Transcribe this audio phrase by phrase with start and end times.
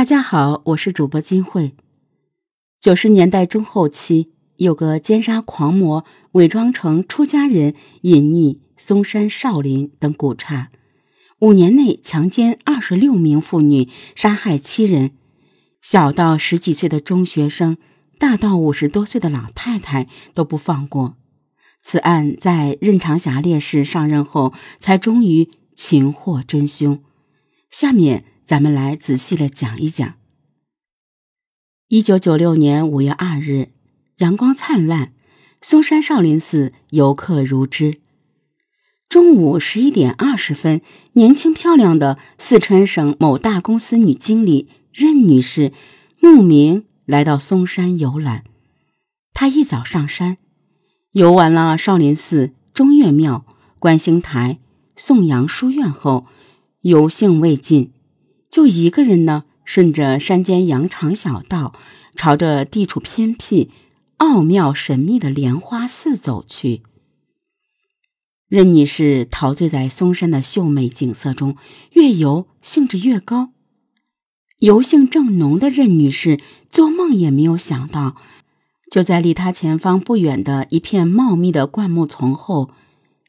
[0.00, 1.74] 大家好，我是主播金慧。
[2.80, 10.70] 九十年代中后期，有个奸杀狂魔伪装成出家人，隐匿嵩山、少林等古刹，
[11.40, 15.10] 五年内强奸二十六名妇女，杀害七人，
[15.82, 17.76] 小到十几岁的中学生，
[18.18, 21.18] 大到五十多岁的老太太都不放过。
[21.82, 27.02] 此案在任长霞烈士上任后，才终于擒获真凶。
[27.70, 28.24] 下面。
[28.50, 30.14] 咱们来仔细的讲一讲。
[31.86, 33.68] 一九九六年五月二日，
[34.16, 35.12] 阳光灿烂，
[35.62, 38.00] 嵩山少林寺游客如织。
[39.08, 40.80] 中午十一点二十分，
[41.12, 45.72] 年轻漂亮的四川省某大公司女经理任女士
[46.18, 48.42] 慕名来到嵩山游览。
[49.32, 50.38] 她一早上山，
[51.12, 53.46] 游完了少林寺、中岳庙、
[53.78, 54.58] 观星台、
[54.96, 56.26] 颂阳书院后，
[56.80, 57.92] 游兴未尽。
[58.50, 61.74] 就一个人呢，顺着山间羊肠小道，
[62.16, 63.70] 朝着地处偏僻、
[64.16, 66.82] 奥妙神秘的莲花寺走去。
[68.48, 71.56] 任女士陶醉在嵩山的秀美景色中，
[71.92, 73.52] 越游兴致越高。
[74.58, 78.16] 游兴正浓的任女士做梦也没有想到，
[78.90, 82.72] 就在离她前方不远的一片茂密的灌木丛后，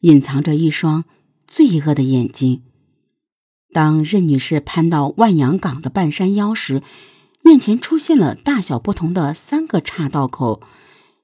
[0.00, 1.04] 隐藏着一双
[1.46, 2.62] 罪恶的眼睛。
[3.72, 6.82] 当任女士攀到万阳岗的半山腰时，
[7.42, 10.60] 面前出现了大小不同的三个岔道口。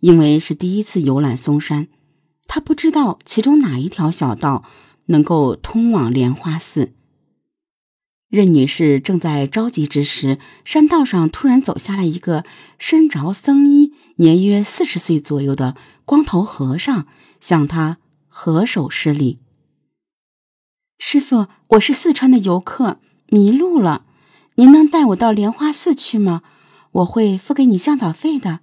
[0.00, 1.88] 因为是第一次游览嵩山，
[2.46, 4.64] 她不知道其中哪一条小道
[5.06, 6.92] 能够通往莲花寺。
[8.28, 12.44] 任女士正在着急之时，山道上突然走下来一个
[12.78, 17.06] 身着僧衣、年约四十岁左右的光头和尚，
[17.40, 17.96] 向她
[18.28, 19.38] 合手施礼。
[21.06, 24.06] 师傅，我是四川的游客，迷路了，
[24.54, 26.42] 您能带我到莲花寺去吗？
[26.92, 28.60] 我会付给你向导费的。”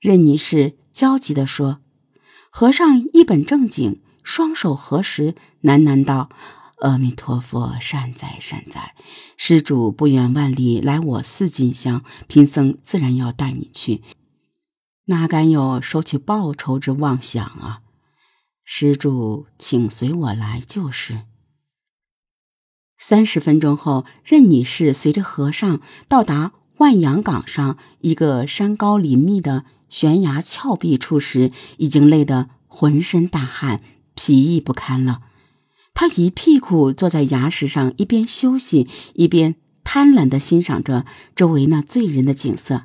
[0.00, 1.78] 任女士焦急地说。
[2.50, 6.30] 和尚一本正经，双手合十，喃喃道
[6.82, 8.96] ：“阿弥陀佛，善哉善哉，
[9.36, 14.02] 施主不远万里来我寺进香，贫僧自然要带你去，
[15.04, 17.82] 哪敢有收取报酬之妄想啊！
[18.64, 21.20] 施主，请随我来就是。”
[22.98, 33.80] 三十分钟后，任女士随着和尚到达万阳岗上一个山高林密的悬崖峭壁处时，已经累得浑身大汗，
[34.14, 35.20] 疲意不堪了。
[35.94, 42.84] 她一屁股坐在崖石上，一边休息，一边贪婪地欣赏着周围那醉人的景色。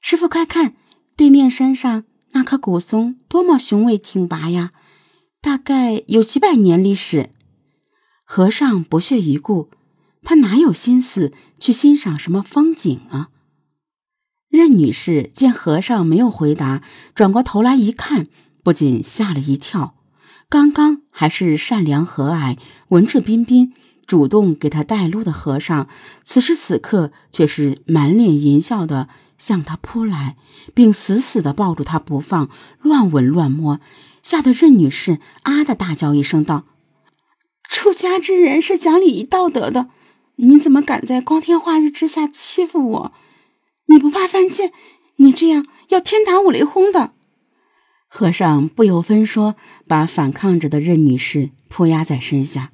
[0.00, 0.74] 师傅，快看，
[1.16, 4.72] 对面山上那棵古松多么雄伟挺拔呀！
[5.40, 7.30] 大概有几百年历史。
[8.32, 9.70] 和尚不屑一顾，
[10.22, 13.30] 他哪有心思去欣赏什么风景啊？
[14.48, 16.80] 任女士见和尚没有回答，
[17.12, 18.28] 转过头来一看，
[18.62, 19.96] 不仅吓了一跳。
[20.48, 22.56] 刚刚还是善良和蔼、
[22.90, 23.72] 文质彬彬、
[24.06, 25.88] 主动给她带路的和尚，
[26.22, 29.08] 此时此刻却是满脸淫笑的
[29.38, 30.36] 向她扑来，
[30.72, 32.48] 并死死的抱住她不放，
[32.80, 33.80] 乱吻乱摸，
[34.22, 36.66] 吓得任女士啊的大叫一声道。
[37.70, 39.88] 出家之人是讲礼仪道德的，
[40.36, 43.12] 你怎么敢在光天化日之下欺负我？
[43.86, 44.72] 你不怕犯贱？
[45.16, 47.12] 你这样要天打五雷轰的！
[48.08, 49.54] 和尚不由分说，
[49.86, 52.72] 把反抗着的任女士扑压在身下。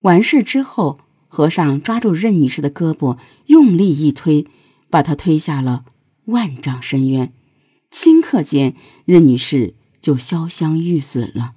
[0.00, 4.46] 完事之后，和尚抓住任女士的胳膊，用力一推，
[4.88, 5.84] 把她推下了
[6.24, 7.32] 万丈深渊。
[7.92, 8.74] 顷刻间，
[9.04, 11.52] 任女士就潇湘玉损了。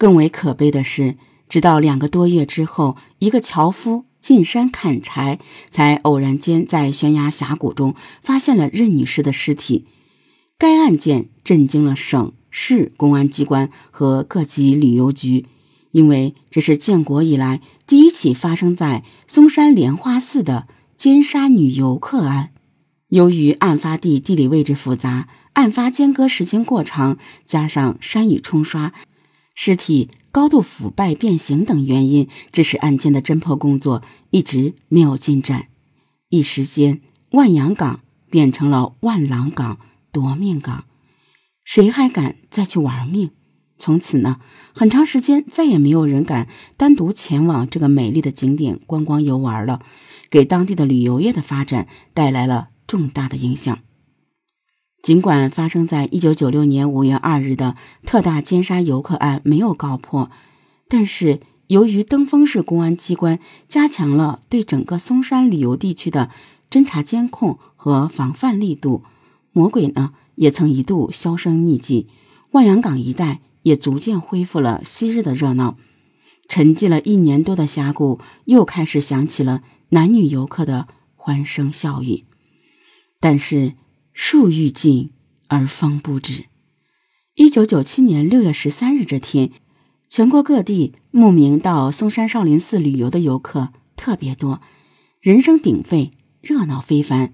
[0.00, 1.16] 更为可悲的是，
[1.46, 5.38] 直到两个多月之后，一个樵夫进山砍柴，
[5.68, 9.84] 才偶然间在悬崖峡谷中发现了任女士的尸体。
[10.56, 15.44] 该案件震惊了省市公安机关和各级旅游局，
[15.90, 20.66] 因为这是建国以来第一起发生在嵩山莲花寺的
[20.96, 22.52] 奸杀女游客案。
[23.08, 28.94] 由于案发地地理位置复杂，案发间隔时间过长，加上山雨冲刷。
[29.62, 35.66] 尸体高度腐败变形等原因，致使案件的侦破工作一直没有进展。
[36.30, 37.02] 一时间，
[37.32, 39.78] 万阳港变成了万郎港、
[40.10, 40.84] 夺命港，
[41.62, 43.32] 谁还敢再去玩命？
[43.76, 44.40] 从此呢，
[44.74, 46.48] 很长时间再也没有人敢
[46.78, 49.82] 单独前往这个美丽的景点观光游玩了，
[50.30, 53.80] 给当地的旅游业的发展带来了重大的影响。
[55.02, 60.30] 尽管发生在一九九六年五月二日的特大奸杀游客案没有告破，
[60.88, 66.30] 但是由于登封市公安机关加强了对整个松山旅游地区的
[66.70, 69.02] 侦查监控和防范力度，
[69.52, 72.06] 魔鬼呢也曾一度销声匿迹，
[72.50, 75.76] 万阳港一带也逐渐恢复了昔日的热闹。
[76.46, 82.24] 沉寂了一年多的峡谷又开始响起了男女游客的欢声笑语，
[83.18, 83.74] 但是
[84.22, 85.12] 树欲静
[85.48, 86.44] 而风不止。
[87.36, 89.50] 一九九七年六月十三日这天，
[90.10, 94.60] 全国各地慕名到嵩山少林寺旅游的游客特别多，
[95.22, 96.10] 人声鼎沸，
[96.42, 97.32] 热闹非凡。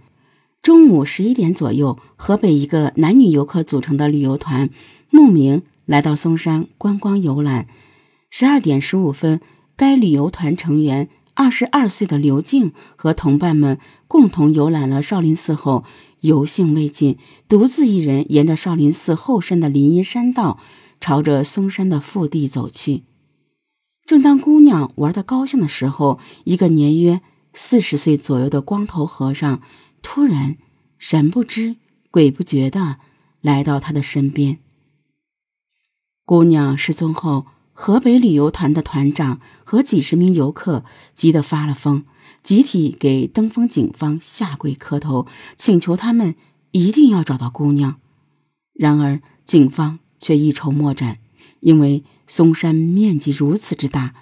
[0.62, 4.70] 中午十一点左右，河北一个男女游客组成的旅游团
[5.10, 7.66] 慕名来到嵩山观光游览。
[8.30, 9.40] 十二点十五分，
[9.76, 13.78] 该旅游团成员二十二岁的刘静和同伴们
[14.08, 15.84] 共同游览了少林寺后，
[16.20, 20.58] 游兴未尽，独自一人沿着少林寺后山的林荫山道，
[20.98, 23.04] 朝着嵩山的腹地走去。
[24.06, 27.20] 正当姑娘玩得高兴的时候，一个年约
[27.52, 29.60] 四十岁左右的光头和尚
[30.00, 30.56] 突然
[30.98, 31.76] 神不知
[32.10, 32.96] 鬼不觉地
[33.42, 34.58] 来到她的身边。
[36.24, 37.46] 姑娘失踪后。
[37.78, 40.82] 河北旅游团的团长和几十名游客
[41.14, 42.04] 急得发了疯，
[42.42, 45.26] 集体给登封警方下跪磕头，
[45.56, 46.34] 请求他们
[46.70, 47.96] 一定要找到姑娘。
[48.72, 51.18] 然而，警方却一筹莫展，
[51.60, 54.14] 因为嵩山面积如此之大，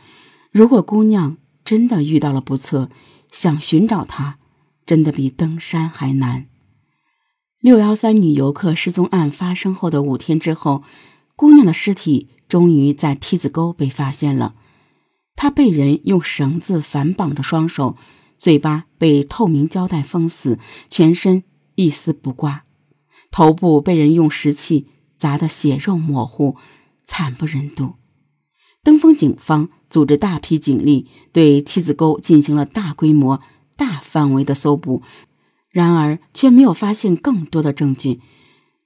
[0.51, 2.91] 如果姑娘真的遇到了不测，
[3.31, 4.39] 想寻找她，
[4.85, 6.47] 真的比登山还难。
[7.61, 10.83] 六幺三女游客失踪案发生后的五天之后，
[11.37, 12.31] 姑娘的尸体。
[12.55, 14.55] 终于在梯子沟被发现了，
[15.35, 17.97] 他被人用绳子反绑着双手，
[18.39, 21.43] 嘴巴被透明胶带封死，全身
[21.75, 22.63] 一丝不挂，
[23.33, 24.87] 头部被人用石器
[25.19, 26.55] 砸得血肉模糊，
[27.05, 27.95] 惨不忍睹。
[28.85, 33.41] 登封警方组织大批警力对梯子沟进行了大规模、
[33.77, 35.03] 大范围的搜捕，
[35.71, 38.21] 然而却没有发现更多的证据。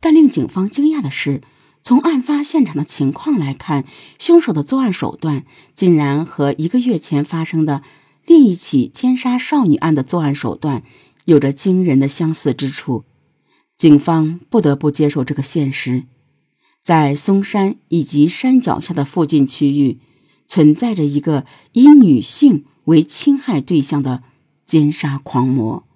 [0.01, 1.43] 但令警方惊讶的是。
[1.83, 3.85] 从案发现场的情况来看，
[4.19, 5.45] 凶手的作案手段
[5.75, 7.83] 竟然和一个月前发生的
[8.27, 10.83] 另一起奸杀少女案的作案手段
[11.25, 13.05] 有着惊人的相似之处。
[13.79, 16.05] 警方不得不接受这个现实：
[16.83, 19.99] 在嵩山以及山脚下的附近区域，
[20.47, 24.25] 存在着一个以女性为侵害对象的
[24.67, 25.88] 奸杀狂魔。